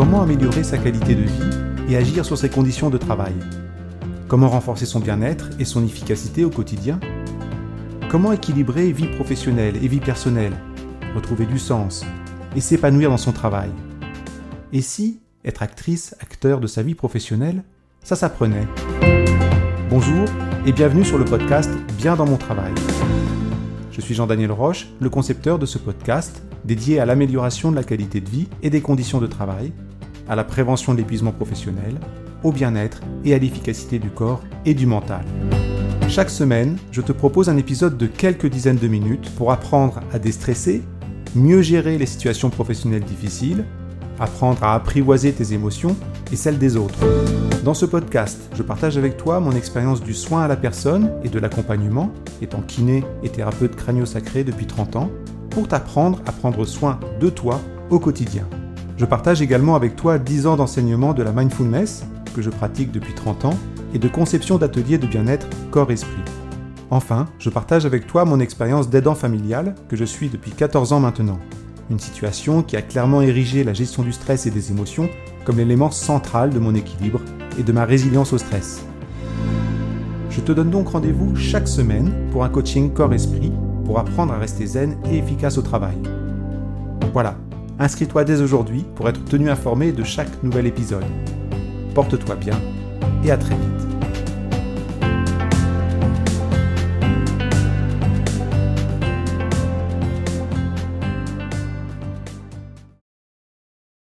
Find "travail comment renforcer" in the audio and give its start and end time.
2.96-4.86